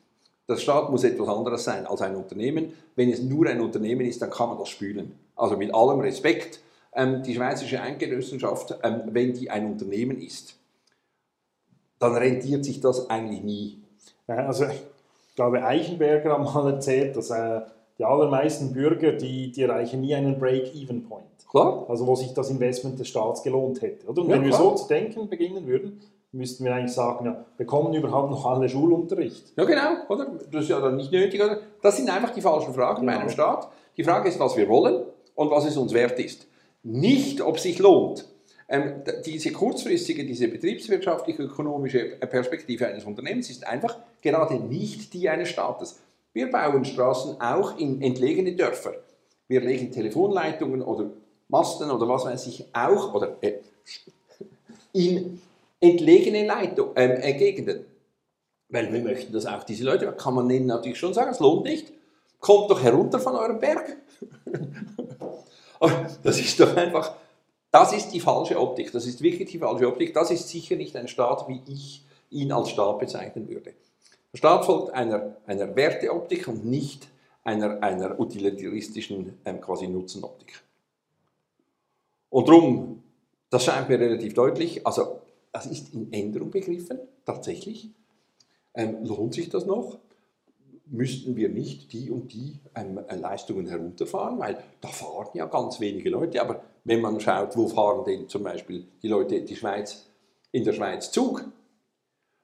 Der 0.49 0.57
Staat 0.57 0.91
muss 0.91 1.05
etwas 1.05 1.29
anderes 1.29 1.63
sein 1.63 1.87
als 1.87 2.03
ein 2.03 2.17
Unternehmen. 2.17 2.73
Wenn 2.97 3.11
es 3.13 3.23
nur 3.23 3.47
ein 3.47 3.61
Unternehmen 3.61 4.05
ist, 4.05 4.21
dann 4.21 4.31
kann 4.31 4.49
man 4.49 4.59
das 4.59 4.69
spülen. 4.69 5.13
Also 5.37 5.57
mit 5.57 5.73
allem 5.73 6.01
Respekt, 6.01 6.61
ähm, 6.93 7.23
die 7.23 7.35
Schweizerische 7.35 7.81
Eidgenossenschaft, 7.81 8.77
ähm, 8.83 9.03
wenn 9.07 9.33
die 9.33 9.49
ein 9.49 9.67
Unternehmen 9.67 10.21
ist, 10.21 10.57
dann 12.01 12.17
rentiert 12.17 12.65
sich 12.65 12.81
das 12.81 13.09
eigentlich 13.09 13.43
nie. 13.43 13.79
Also 14.27 14.67
ich 14.67 14.83
glaube, 15.37 15.65
Eichenberger 15.65 16.33
hat 16.33 16.55
mal 16.55 16.73
erzählt, 16.73 17.17
dass 17.17 17.31
äh, 17.31 17.61
die 18.01 18.05
allermeisten 18.07 18.73
Bürger, 18.73 19.13
die, 19.13 19.53
die 19.53 19.61
erreichen 19.63 20.01
nie 20.01 20.15
einen 20.15 20.39
Break-Even-Point. 20.39 21.27
Klar. 21.51 21.85
Also 21.89 22.07
wo 22.07 22.15
sich 22.17 22.33
das 22.33 22.49
Investment 22.49 22.99
des 22.99 23.09
Staats 23.09 23.43
gelohnt 23.43 23.83
hätte. 23.83 24.07
Oder? 24.07 24.23
Und 24.23 24.29
Ja, 24.29 24.37
wenn 24.37 24.43
wir 24.45 24.51
klar. 24.51 24.63
so 24.63 24.75
zu 24.75 24.89
denken 24.89 25.29
beginnen 25.29 25.67
würden, 25.67 26.01
müssten 26.33 26.65
wir 26.65 26.75
eigentlich 26.75 26.95
sagen, 26.95 27.27
ja, 27.27 27.45
bekommen 27.59 27.93
überhaupt 27.93 28.31
noch 28.31 28.47
alle 28.47 28.71
Schulunterricht? 28.71 29.53
Ja, 29.55 29.65
genau, 29.65 29.97
oder? 30.09 30.29
Das 30.51 30.63
ist 30.63 30.71
ja 30.71 30.81
dann 30.81 30.97
nicht 30.97 31.13
nötig, 31.13 31.43
oder? 31.43 31.59
Das 31.83 31.99
sind 31.99 32.09
einfach 32.09 32.31
die 32.31 32.41
falschen 32.41 32.73
Fragen 32.73 33.05
Genau. 33.07 33.19
einem 33.19 33.29
Staat. 33.29 33.69
Die 33.99 34.05
Frage 34.05 34.31
ist, 34.31 34.41
was 34.41 34.57
wir 34.57 34.67
wollen 34.69 35.03
und 35.35 35.51
was 35.51 35.67
es 35.67 35.77
uns 35.77 35.93
wert 35.93 36.19
ist. 36.19 36.47
Nicht, 36.83 37.43
ob 37.43 37.57
es 37.57 37.65
sich 37.65 37.79
lohnt. 37.81 38.25
Ähm, 38.67 39.03
diese 39.27 39.53
kurzfristige, 39.53 40.25
diese 40.25 40.49
betriebswirtschaftliche, 40.49 41.43
ökonomische 41.43 42.17
Perspektive 42.31 42.87
eines 42.87 43.05
Unternehmens 43.05 43.51
ist 43.51 43.67
einfach 43.67 43.99
gerade 44.23 44.55
nicht 44.55 45.13
die 45.13 45.29
eines 45.29 45.51
Staates. 45.51 45.99
Wir 46.33 46.51
bauen 46.51 46.85
Straßen 46.85 47.41
auch 47.41 47.77
in 47.79 48.01
entlegene 48.03 48.55
Dörfer. 48.55 48.95
Wir 49.49 49.61
legen 49.61 49.91
Telefonleitungen 49.91 50.83
oder 50.83 51.11
Masten 51.49 51.91
oder 51.91 52.09
was 52.09 52.25
weiß 52.25 52.47
ich 52.47 52.67
auch, 52.73 53.13
oder 53.15 53.37
äh, 53.41 53.55
in 54.93 55.41
entlegene 55.81 56.47
Leitung, 56.47 56.91
ähm, 56.95 57.19
äh, 57.21 57.35
Gegenden. 57.35 57.85
Weil 58.69 58.93
wir 58.93 59.01
möchten, 59.01 59.33
dass 59.33 59.47
auch 59.47 59.65
diese 59.65 59.85
Leute, 59.85 60.13
kann 60.13 60.35
man 60.35 60.49
denen 60.49 60.67
natürlich 60.67 60.99
schon 60.99 61.15
sagen, 61.15 61.33
es 61.33 61.41
lohnt 61.41 61.65
nicht. 61.65 61.93
Kommt 62.39 62.71
doch 62.71 62.81
herunter 62.83 63.19
von 63.19 63.35
eurem 63.35 63.59
Berg. 63.59 63.97
Das 66.23 66.39
ist 66.39 66.61
doch 66.61 66.77
einfach, 66.77 67.15
das 67.71 67.95
ist 67.95 68.11
die 68.11 68.21
falsche 68.21 68.61
Optik. 68.61 68.93
Das 68.93 69.07
ist 69.07 69.23
wirklich 69.23 69.51
die 69.51 69.59
falsche 69.59 69.89
Optik. 69.89 70.13
Das 70.13 70.31
ist 70.31 70.49
sicher 70.49 70.77
nicht 70.77 70.95
ein 70.95 71.09
Staat, 71.09 71.49
wie 71.49 71.63
ich 71.67 72.05
ihn 72.29 72.53
als 72.53 72.69
Staat 72.69 72.99
bezeichnen 72.99 73.49
würde. 73.49 73.73
Der 74.33 74.39
Staat 74.39 74.65
folgt 74.65 74.93
einer, 74.93 75.37
einer 75.47 75.75
Werteoptik 75.75 76.47
und 76.47 76.65
nicht 76.65 77.09
einer, 77.43 77.83
einer 77.83 78.19
utilitaristischen 78.21 79.39
ähm, 79.45 79.61
quasi 79.61 79.89
Nutzenoptik. 79.89 80.63
Und 82.29 82.49
darum, 82.49 83.03
das 83.51 83.65
scheint 83.65 83.89
mir 83.89 83.99
relativ 83.99 84.35
deutlich, 84.35 84.87
also 84.87 85.21
das 85.53 85.67
ist 85.67 85.93
in 85.95 86.13
Änderung 86.13 86.51
begriffen, 86.51 87.01
tatsächlich. 87.25 87.91
Ähm, 88.75 89.05
lohnt 89.05 89.35
sich 89.35 89.49
das 89.49 89.67
noch? 89.67 89.99
Müssten 90.87 91.35
wir 91.35 91.49
nicht 91.49 91.93
die 91.93 92.11
und 92.11 92.33
die 92.33 92.59
ähm, 92.77 93.01
äh, 93.09 93.17
Leistungen 93.17 93.67
herunterfahren? 93.67 94.39
Weil 94.39 94.63
da 94.81 94.89
fahren 94.89 95.31
ja 95.35 95.47
ganz 95.47 95.81
wenige 95.81 96.11
Leute. 96.11 96.41
Aber 96.41 96.63
wenn 96.85 97.01
man 97.01 97.19
schaut, 97.19 97.57
wo 97.57 97.67
fahren 97.67 98.05
denn 98.05 98.29
zum 98.29 98.45
Beispiel 98.45 98.87
die 99.03 99.09
Leute 99.09 99.43
die 99.43 99.57
Schweiz, 99.57 100.07
in 100.53 100.65
der 100.65 100.73
Schweiz 100.73 101.11
Zug, 101.11 101.45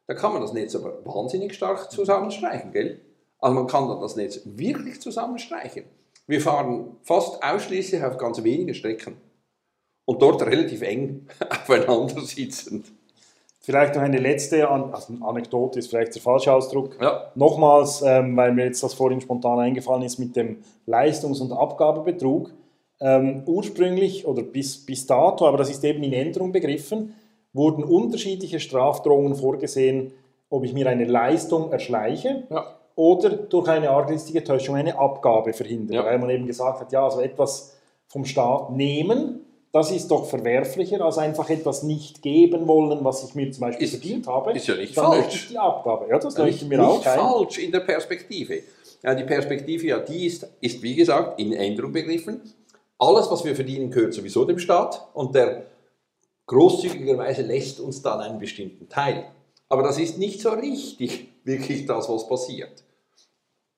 da 0.06 0.14
kann 0.14 0.32
man 0.32 0.42
das 0.42 0.52
Netz 0.52 0.75
aber 0.75 1.04
wahnsinnig 1.04 1.54
stark 1.54 1.90
zusammenstreichen, 1.90 2.72
gell? 2.72 3.00
Also 3.38 3.54
man 3.54 3.66
kann 3.66 3.88
dann 3.88 4.00
das 4.00 4.16
Netz 4.16 4.40
wirklich 4.44 5.00
zusammenstreichen. 5.00 5.84
Wir 6.26 6.40
fahren 6.40 6.96
fast 7.02 7.42
ausschließlich 7.42 8.02
auf 8.02 8.18
ganz 8.18 8.42
wenige 8.42 8.75
Strecken 8.75 9.16
und 10.04 10.22
dort 10.22 10.42
relativ 10.42 10.82
eng 10.82 11.26
aufeinander 11.50 12.20
sitzend. 12.22 12.86
Vielleicht 13.60 13.96
noch 13.96 14.02
eine 14.02 14.18
letzte 14.18 14.68
An 14.68 14.94
also 14.94 15.12
Anekdote, 15.22 15.80
ist 15.80 15.88
vielleicht 15.88 16.14
der 16.14 16.22
falsche 16.22 16.52
Ausdruck. 16.52 16.96
Ja, 17.00 17.32
Nochmals, 17.34 18.00
ähm, 18.02 18.36
weil 18.36 18.52
mir 18.52 18.64
jetzt 18.64 18.80
das 18.82 18.94
vorhin 18.94 19.20
spontan 19.20 19.58
eingefallen 19.58 20.02
ist 20.02 20.18
mit 20.18 20.36
dem 20.36 20.58
Leistungs- 20.86 21.40
und 21.40 21.52
Abgabebetrug. 21.52 22.52
Ähm, 23.00 23.42
ursprünglich 23.44 24.25
oder 24.25 24.42
bis, 24.42 24.86
bis 24.86 25.06
dato, 25.06 25.46
aber 25.46 25.58
das 25.58 25.68
ist 25.68 25.82
eben 25.84 26.02
in 26.04 26.12
Änderung 26.12 26.52
begriffen, 26.52 27.14
wurden 27.56 27.84
unterschiedliche 27.84 28.60
Strafdrohungen 28.60 29.34
vorgesehen, 29.34 30.12
ob 30.50 30.64
ich 30.64 30.72
mir 30.72 30.88
eine 30.88 31.04
Leistung 31.04 31.72
erschleiche 31.72 32.44
ja. 32.50 32.66
oder 32.94 33.30
durch 33.30 33.68
eine 33.68 33.90
arglistige 33.90 34.44
Täuschung 34.44 34.76
eine 34.76 34.98
Abgabe 34.98 35.52
verhindere. 35.52 35.96
Ja. 35.96 36.04
Weil 36.04 36.18
man 36.18 36.30
eben 36.30 36.46
gesagt 36.46 36.80
hat, 36.80 36.92
ja, 36.92 37.04
also 37.04 37.20
etwas 37.20 37.76
vom 38.06 38.25
Staat 38.25 38.70
nehmen, 38.70 39.40
das 39.72 39.90
ist 39.90 40.10
doch 40.10 40.25
verwerflicher, 40.25 41.00
als 41.04 41.18
einfach 41.18 41.50
etwas 41.50 41.82
nicht 41.82 42.22
geben 42.22 42.66
wollen, 42.66 43.04
was 43.04 43.25
ich 43.25 43.34
mir 43.34 43.50
zum 43.50 43.62
Beispiel 43.62 43.84
Ist- 43.86 43.90
verdient 43.96 44.26
habe. 44.26 44.52
ist 44.52 44.66
ja 44.66 44.76
nicht 44.76 44.96
Dann 44.96 45.04
falsch. 45.06 45.18
möchte 45.18 45.36
ich 45.36 45.48
die 45.48 45.58
Abgabe. 45.58 46.06
Ja, 46.08 46.18
das 46.18 46.34
nicht, 46.34 46.38
leuchtet 46.38 46.68
mir 46.68 46.86
auch 46.86 46.96
nicht 46.98 47.08
ein. 47.08 47.18
falsch 47.18 47.58
in 47.58 47.72
der 47.72 47.80
Perspektive. 47.80 48.60
Ja, 49.02 49.14
die 49.14 49.25
Perspektive, 49.25 49.86
ja, 49.86 49.98
die 49.98 50.26
ist, 50.26 50.48
ist 50.60 50.82
wie 50.82 50.94
gesagt 50.94 51.38
in 51.38 51.52
Änderung 51.52 51.92
begriffen. 51.92 52.40
Alles, 52.98 53.30
was 53.30 53.44
wir 53.44 53.54
verdienen, 53.54 53.90
gehört 53.90 54.14
sowieso 54.14 54.44
dem 54.46 54.58
Staat 54.58 55.06
und 55.12 55.34
der 55.34 55.64
großzügigerweise 56.46 57.42
lässt 57.42 57.80
uns 57.80 58.02
dann 58.02 58.20
einen 58.20 58.38
bestimmten 58.38 58.88
Teil. 58.88 59.24
Aber 59.68 59.82
das 59.82 59.98
ist 59.98 60.18
nicht 60.18 60.40
so 60.40 60.50
richtig 60.50 61.28
wirklich 61.44 61.86
das, 61.86 62.08
was 62.08 62.26
passiert. 62.28 62.82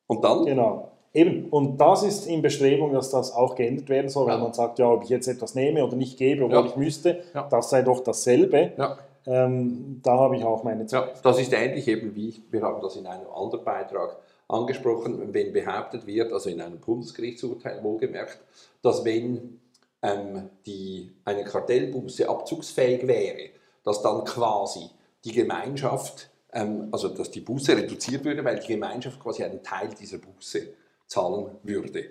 Und 0.07 0.25
dann, 0.25 0.45
Genau. 0.45 0.93
Eben, 1.15 1.49
und 1.49 1.79
das 1.79 2.03
ist 2.03 2.27
in 2.27 2.43
Bestrebung, 2.43 2.93
dass 2.93 3.11
das 3.11 3.33
auch 3.33 3.55
geändert 3.55 3.89
werden 3.89 4.11
soll, 4.11 4.27
weil 4.27 4.37
Ja. 4.37 4.43
man 4.45 4.53
sagt, 4.53 4.79
ja, 4.79 4.91
ob 4.91 5.03
ich 5.05 5.09
jetzt 5.09 5.27
etwas 5.27 5.55
nehme 5.55 5.83
oder 5.83 5.97
nicht 5.97 6.19
gebe, 6.19 6.45
obwohl 6.45 6.59
Ja. 6.61 6.67
ich 6.67 6.77
müsste, 6.77 7.25
Ja. 7.35 7.49
das 7.49 7.71
sei 7.71 7.81
doch 7.83 8.01
dasselbe. 8.01 8.73
ja, 8.77 8.99
Ähm, 9.27 10.01
da 10.03 10.17
habe 10.19 10.37
ich 10.37 10.45
auch 10.45 10.63
meine 10.65 10.87
Zweifel. 10.87 11.13
das 11.23 11.39
ist 11.39 11.53
ähnlich 11.53 11.87
eben 11.89 12.15
wie, 12.15 12.43
wir 12.51 12.63
haben 12.63 12.81
das 12.81 12.97
in 12.97 13.07
einem 13.07 13.27
anderen 13.35 13.63
Beitrag 13.65 14.17
angesprochen, 14.49 15.33
wenn 15.35 15.53
behauptet 15.53 16.07
wird, 16.07 16.33
also 16.33 16.49
in 16.51 16.61
einem 16.63 16.79
Bundesgerichtsurteil 16.79 17.83
wohlgemerkt, 17.83 18.39
dass 18.83 19.05
wenn 19.05 19.61
ähm, 20.03 20.51
die, 20.67 21.13
eine 21.25 21.45
Kartellbuße 21.45 22.29
abzugsfähig 22.29 23.07
wäre, 23.07 23.51
dass 23.85 24.03
dann 24.03 24.25
quasi 24.25 24.91
die 25.25 25.33
Gemeinschaft, 25.33 26.31
ähm, 26.53 26.89
also 26.93 27.09
dass 27.09 27.31
die 27.31 27.41
Buße 27.41 27.77
reduziert 27.77 28.25
würde, 28.25 28.45
weil 28.45 28.59
die 28.59 28.69
Gemeinschaft 28.69 29.21
quasi 29.21 29.45
einen 29.45 29.63
Teil 29.63 29.89
dieser 29.99 30.19
Buße 30.19 30.69
zahlen 31.07 31.57
würde. 31.63 32.11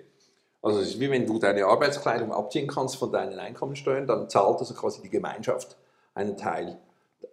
Also 0.60 0.80
es 0.80 0.88
ist 0.88 1.00
wie 1.00 1.10
wenn 1.10 1.26
du 1.26 1.38
deine 1.38 1.64
Arbeitskleidung 1.64 2.32
abziehen 2.32 2.66
kannst 2.66 2.96
von 2.96 3.12
deinen 3.12 3.38
Einkommensteuern, 3.38 4.06
dann 4.06 4.28
zahlt 4.28 4.58
also 4.58 4.74
quasi 4.74 5.00
die 5.02 5.08
Gemeinschaft 5.08 5.76
einen 6.14 6.36
Teil, 6.36 6.78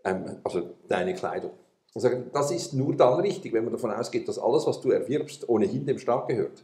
ähm, 0.03 0.39
also 0.43 0.69
deine 0.87 1.15
Kleidung. 1.15 1.51
Also 1.95 2.09
das 2.33 2.51
ist 2.51 2.73
nur 2.73 2.95
dann 2.95 3.21
richtig, 3.21 3.53
wenn 3.53 3.63
man 3.63 3.73
davon 3.73 3.91
ausgeht, 3.91 4.27
dass 4.27 4.37
alles, 4.37 4.67
was 4.67 4.81
du 4.81 4.91
erwirbst, 4.91 5.47
ohnehin 5.47 5.85
dem 5.85 5.97
Staat 5.97 6.27
gehört. 6.27 6.63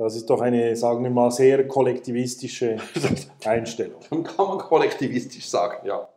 Das 0.00 0.16
ist 0.16 0.30
doch 0.30 0.40
eine, 0.40 0.74
sagen 0.76 1.04
wir 1.04 1.10
mal, 1.10 1.30
sehr 1.30 1.68
kollektivistische 1.68 2.78
Einstellung. 3.44 4.00
Dann 4.08 4.24
kann 4.24 4.48
man 4.48 4.56
kollektivistisch 4.56 5.46
sagen, 5.46 5.86
ja. 5.86 6.08